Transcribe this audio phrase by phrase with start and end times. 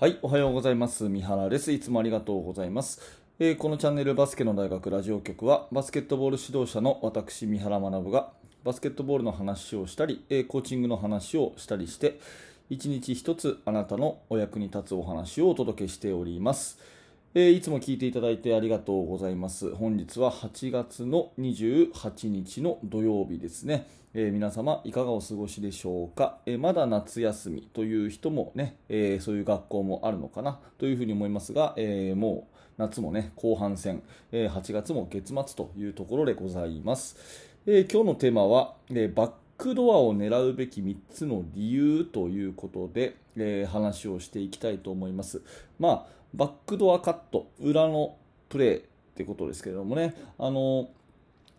[0.00, 1.10] はい、おはようございます。
[1.10, 1.72] 三原です。
[1.72, 3.02] いつもありがとうございます。
[3.38, 8.30] えーこのチャンネルバスケの大学ラジオ局は、バスケットボール指導者の私、三原学が、
[8.64, 12.18] バスケットボールの話をしたり、えーコーチングの話をしたりして、
[12.70, 16.78] 一日一つあなたのお役に立つお話をお届けしております。
[17.32, 19.72] えーいつも聞いていただいてありがとうございます。
[19.76, 23.86] 本日は8月の28日の土曜日ですね。
[24.14, 37.16] えー皆様いかがお過ごしでしょうか、えーまだ夏休みという人もね、えーそういう学校もあるのかなというふうに思いますが、えもう夏もね後半戦、え8月も月末というところでございます。
[37.64, 45.42] え今日のテーマは、えバックドアを狙うべき3つの理由ということで、え話をしていきたいと思います。
[45.78, 48.16] まあ、バックドアカット、裏の
[48.48, 48.82] プレーっ
[49.14, 50.88] てことですけれどもね、あの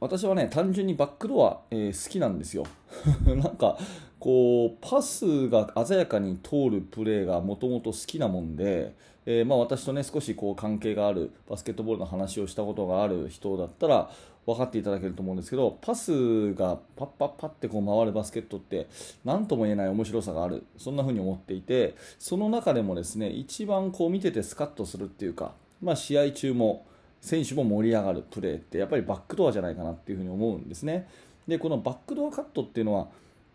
[0.00, 2.64] 私はね、単純にバックドア、えー好きなんですよ。
[3.24, 3.78] なんか、
[4.22, 8.94] こう、パスが鮮やかに通るプレーがもともと好きなもんで、
[9.26, 14.12] えーまあ、私とね、少しこう関係がある、バスケットボールの話をしたことがある人だったら、
[14.46, 18.86] 分かっていただけると思うんですけど、パスがパッパッパってこう回るバスケットって、
[19.24, 25.50] 何とも言えない面白さがある、そんな風に思っていて、その中でもですね、一番こう見ててスカッとするっていうか、
[25.82, 26.86] まあ、試合中も、
[27.20, 31.08] 選手も盛り上がるプレーってやっぱりバックドアじゃないかなっていうふうに思うんですね。
[31.48, 33.08] でこのバックドアカットっていうのは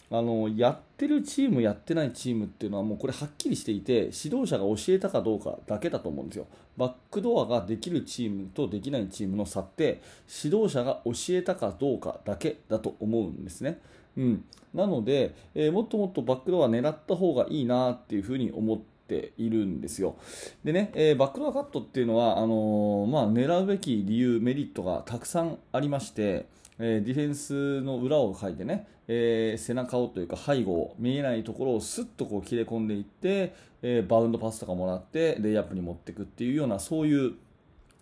[0.10, 6.48] あのやってるチームやってないチームっていうのはもうこれはっきりしていて指導者が教えたかどうかだけだと思うんですよ。
[6.78, 10.00] バックドアができるチームとできないチームの差って
[10.44, 13.80] 指導者が教えたかどうかだけだと思うんですね。
[14.16, 20.16] うん、なので、えーもっともっとバックドア狙った方がいいなっていうふうに思っているんですよ。
[20.64, 26.46] でね、えーバックドアカットっていうのはあのーまあ、狙うべき理由、メリットがたくさんありまして、
[26.80, 37.34] えーディフェンスの裏を書いてね、えー背中をというか背後を見えないところをスッとこう切れ込んでいって、えーバウンドパスとかもらってレイアップに持っていくっていうようなそういう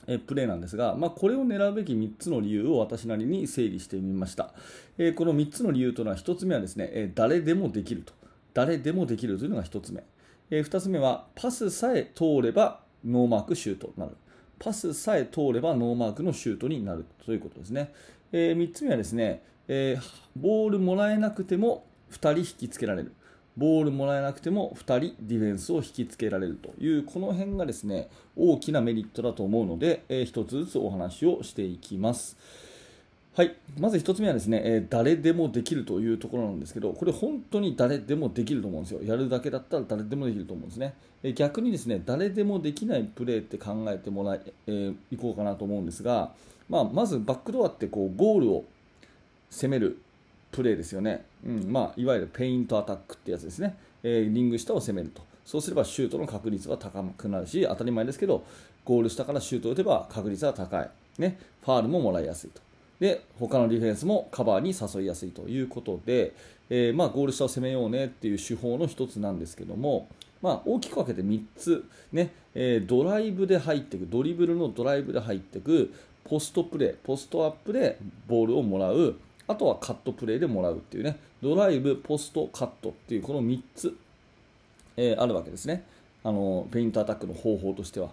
[0.07, 4.53] えプレーなんですが、まあ、これを狙うべき3つの理由を私なりに整理してみました、
[4.97, 8.13] えこの3つの理由というのは1つ目はですね、え誰でもできると。
[8.53, 10.03] 誰でもできるというのが1つ目、
[10.51, 14.15] え2つ目はパスさえ通ればノーマークシュートになる。
[14.59, 17.91] パスさえ通ればノーマークのシュートになるということですね、
[18.37, 23.13] え3つ目はですね、えーボールもらえなくても2人引きつけられる
[23.55, 32.37] ボールもらえなくても2人ディフェンスを引きつけられるというこの辺がですね大きなメリットだと思うので、えー1つずつお話をしていきます。
[33.35, 39.03] はい、まず1つ目はですね、えー誰でもできるというところなんですけど、これ本当に誰でもできると思うんですよ。
[39.03, 40.93] やるだけだったら誰でもできると思うんですね。
[41.21, 46.31] えー逆にですね、誰でもできないプレーって考えてもらい、えーいこうかなと思うんですが、
[46.69, 48.63] まあ、まずバックドアってこうゴールを
[49.49, 49.99] 攻める
[50.53, 51.69] プレーですよね、うん。
[51.69, 58.45] まあ、いわゆるペイントアタックってやつですね、えリング下を攻めると、そうすればシュートの確率は高くなるし、当たり前ですけど、
[58.85, 62.61] ゴール下からシュートを打てば確率は高い、ね、ファールももらいやすいと、
[62.99, 66.33] で他のディフェンスもカバーに誘いやすいということで、
[66.69, 70.07] えーまあ、ゴール下を攻めようねっていう手法の一つなんですけども、
[70.41, 77.97] まあ、大きく分けて3つ、ねえードライブで入っていく、ドリブルのドライブで入っていく、ポストプレー、ポストアップで
[78.27, 79.15] ボールをもらう、
[79.47, 83.95] あとはカットプレーでもらうっていうね、ドライブ、ポスト、カットっていうこの3つ、
[84.97, 85.83] えーあるわけですね
[86.23, 88.09] あの、ペイントアタックの方法としては。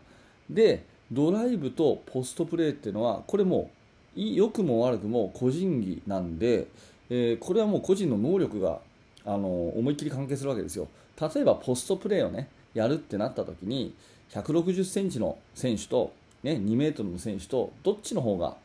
[0.50, 3.81] で、ドライブとポストプレーっていうのは、これもい
[4.17, 6.67] 良くも悪くも個人技なんで、
[7.11, 8.81] えーこれはもう個人の能力が
[9.25, 10.89] あの思いっきり関係するわけですよ。
[11.21, 13.95] 例えばポストプレーをねやるってなった時に
[14.31, 16.12] 160センチの選手と、
[16.43, 18.56] ね、2メートルの選手とどっちの方が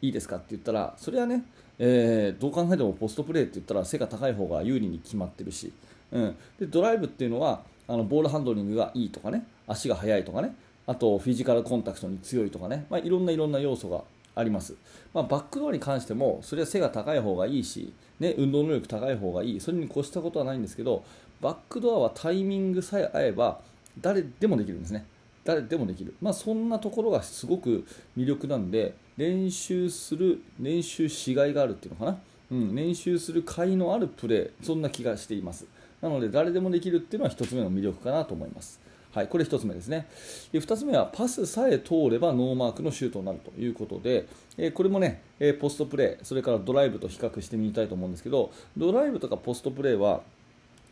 [0.00, 1.44] いいですかって言ったらそれはね、
[1.78, 5.72] えーどう考えてもポストプレーって言ったら背が高い方が有利に決まってるし、
[6.10, 10.54] うん、でドライブっていうのはあのボールハンドリングがいいとかね足が速いとかね
[10.86, 14.02] あとフィジカルコンタクトに強いとかね、まあ、いろんないろんな要素が
[14.34, 14.74] あります、
[15.12, 19.60] まあ、バックドアに関してもそれは背が高い方がいいし、ね、運動能力高い方がいい。
[19.60, 21.04] それに越したことはないんですけど
[21.40, 23.60] バックドアはタイミングさえ合えば
[24.00, 25.04] 誰でもできるんですね。
[25.44, 27.84] 誰でもできる、まあ、そんなところがすごく
[28.16, 32.18] 魅力なんで練習する練習しがいがあるっていうのかな、
[32.52, 35.66] うん、練習する甲斐のあるプレーそんな気がしています。
[36.00, 38.80] なので誰でもできるっていうのは1つ目の魅力かなと思います。
[39.14, 40.06] はい、これ1つ目ですね。
[40.52, 44.26] で2つ目はパスさえ通ればノーマークのシュートになるということで、
[44.56, 50.22] えこれもね、えポストプレー、それからドライブと比較してみたいと思うんですけど、ドライブとかポストプレーは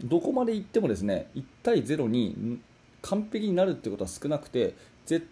[0.04, 2.58] どこまで行ってもですね1対0に
[3.02, 4.74] 完璧になるってことは少なくて、
[5.06, 5.26] 絶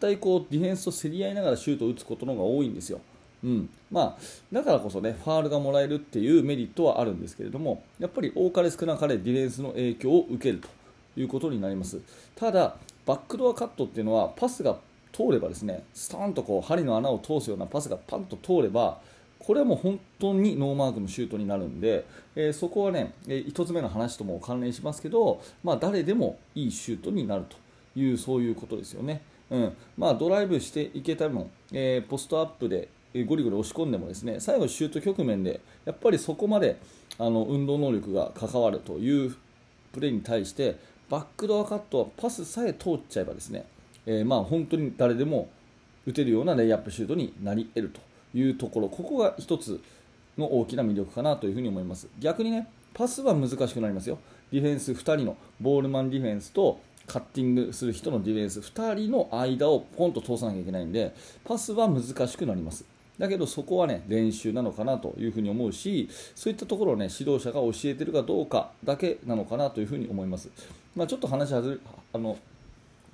[0.00, 3.00] 対こうディフェンスと競り合いながらシュートを打つことの方が多いんですよ。
[3.44, 4.18] うんまあ、
[4.52, 10.68] だからこそねファールがもらえるっていうメリットはあるんですけれどもやっぱり多かれ少なかれディフェンスの影響を受けると
[11.16, 12.00] いうことになります
[12.36, 12.76] ただ
[13.06, 14.76] バックドアカットっていうのはパスが
[15.12, 18.98] 通ればですねスタンとこう針の穴を通すようなパスがパンと通れば
[19.38, 22.04] これはもう本当にノーマークのシュートになるんで、
[22.36, 27.56] えー、そこはね、えー、1つ目の話とも関連しますけど、まあ、誰でもいいシュートになると
[27.98, 29.20] いうそういうことですよね。
[29.50, 32.88] うんまあ、ドライブしていけたも、えー、ポストアップで
[33.26, 36.78] ゴリゴリ押し込んでもですね最後、シュート局面でやっぱりそこまで
[37.18, 39.36] あの運動能力が関わるという
[39.92, 40.76] プレーに対して
[41.12, 43.66] バックドアカットはパスさえ通っちゃえばですね、
[44.06, 45.50] えー、まあ本当に誰でも
[46.06, 48.00] 打てるようなレイアップシュートになり得ると
[48.34, 48.88] いうところ。
[48.88, 49.78] ここが1つ
[50.38, 52.08] の大きな魅力かなというふに思います。
[52.18, 54.18] 逆にねパスは難しくなりますよ。
[54.50, 61.14] ディフェンス2人のボールマンディフェンスとカッティングする人のディフェンス2人の間をポンと通さなきゃいけないんで
[61.44, 62.86] パスは難しくなります。
[63.18, 70.48] だけどそこはね練習なのかなというふに思うしそういったところをね指導者が教えてるかどうかだけなのかなというふに思います、
[70.94, 71.80] まあ、ちょっと話はず
[72.12, 72.38] あの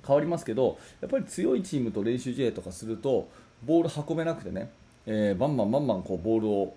[0.05, 3.27] 変わりますけどやっぱり強いチームと練習試合とかすると
[3.65, 4.69] ボール運べなくてね
[5.11, 6.75] えー、バンバンバンバンこうボールを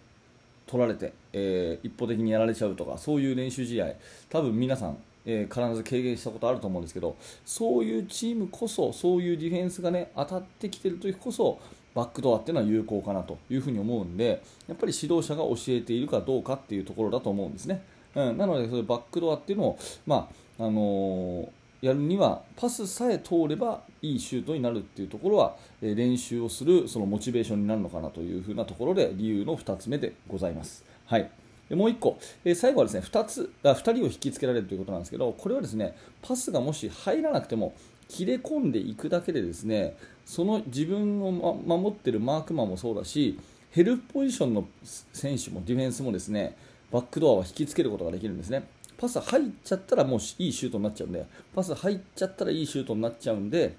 [0.67, 3.89] 取られて、えー、一方的にやられちゃうとかそういう練習試合
[4.31, 4.97] 多分皆さん、
[5.27, 7.15] えー、必ず経験したことあると思うんですけど
[7.45, 11.61] そういうチームこそそういうディフェンスが、ね、当たってきてる時こそ
[11.95, 17.83] バックドアっていうのは有効かなというふに思うんでやっぱり指導者が教えているかどうかっていうところだと思うんですね。
[18.15, 21.49] うん、なので、そバックドアっていうのを、まああの
[21.81, 30.85] やるにはパスさえ通ればいいシュートになるっていうところは、え練習をするそのモチベーションになるのかなというふうなところで理由の2つ目でございます。
[31.07, 31.29] はい
[31.71, 37.75] もう1個、え最後はですね 2, つあ2人を引きつけられるということなんですけどこれはですねパスがもし入らなくても
[38.09, 43.39] 切れ込んでいくだけでですねその自分を、ま、守っているマークマンもそうだし
[43.71, 44.67] ヘルプポジションの
[45.13, 46.57] 選手もディフェンスもですね
[46.93, 48.65] バックドアは引きつけることができるんですね。
[49.03, 53.75] パス入っちゃったらもういいシュートになっちゃうんで、パス入っちゃったらいいシュートになっちゃうんで、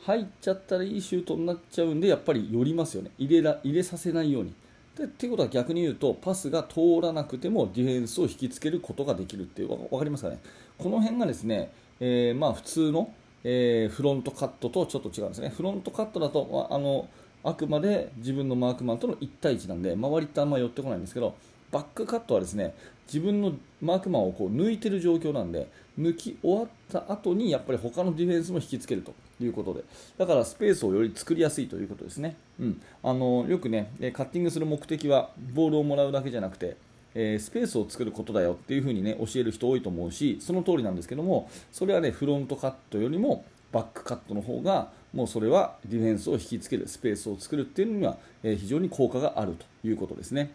[0.00, 3.10] 入っちゃったらいいシュートになっちゃうんで、やっぱり寄りますよね。
[3.18, 4.54] 入れら入れさせないように。
[4.96, 10.38] でっていうことは逆に言うと、パスが通らなくてもディフェンスを引きつけることができるっていう、分かりますかね？
[10.78, 11.70] この辺がですね、
[12.00, 13.12] えー、まあ普通の、
[13.44, 15.52] えー、フロントカットとちょっと違うんですね。
[15.54, 17.06] フロントカットだと、あの
[17.44, 21.34] あくまで自分のマークマンとの1対1なんで、周りってあんま寄ってこないんですけど、
[21.70, 22.74] バックカットはですね
[23.06, 29.84] 自分のマークマンをこう抜いてる状況なんで抜き終わった後にやっぱり他のディフェンスも引きつけるということで。
[30.16, 36.76] だからスペースをより作りやすいということですね、うん、あのよくねカッティングする目的はボールをもらうだけじゃなくて
[37.14, 50.50] えー、スペースを作ることだよっていう風にね教える人多いと思うしその通りなんですけどもそれはねフロントカットよりもバックカットの方がもうそれはディフェンスを引きつけるスペースを作るっていうのには、え、非常に効果があるということですね。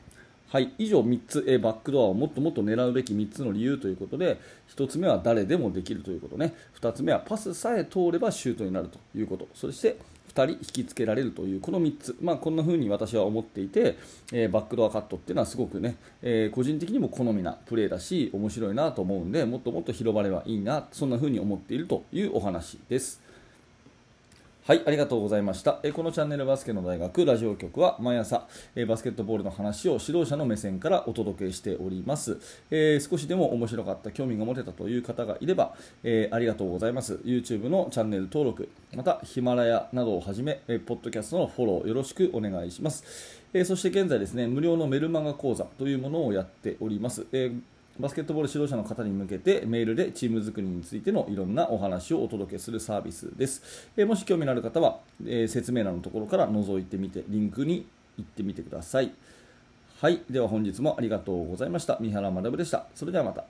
[0.48, 4.40] はい、以上3つ、えバックドアをもっともっと狙うべき3つの理由ということで
[4.76, 6.54] 1つ目は誰でもできるということね。
[6.80, 9.48] 2つ目はパスさえ通ればシュートになるということ。
[9.54, 9.98] そして
[10.36, 13.98] 2人引きつけられるというこの3つ、まあ、こんな風に私は思っていて、
[14.32, 23.23] え、バックドアカットっていうのはすごくね、え、個人的にも好みなプレーだし面白いなと思うんでもっともっと広まればいいなそんな風に思っているというお話です。
[24.66, 25.82] はい、ありがとうございました。
[25.84, 32.40] えこのチャンネルバスケの大学ラジオ局は毎朝えバスケットボールの話を指導者の目線からお届けしております。
[32.72, 37.16] えー、少しでも面白かった、興味が持てたという方がいれば、えー、ありがとうございます。
[37.26, 43.04] YouTube のチャンネル登録、またヒマラヤなどをはじめ、えポッドキャストのフォローよろしくお願いします。
[43.54, 47.26] えそして現在ですね、無料のメルマガ講座というものをやっております。
[47.34, 47.52] え
[48.00, 53.88] バスケットボール指導者の方に向けてメールでチーム作りについてのいろんなお話をお届けするサービスです。
[53.96, 57.86] えもし興味のある方は、え説明欄のところから覗いてみて、リンクに
[58.18, 59.12] 行ってみてください。
[60.02, 60.22] はい。
[60.30, 61.98] では本日もありがとうございました。
[62.02, 62.88] 三原学でした。
[62.96, 63.46] それではまた。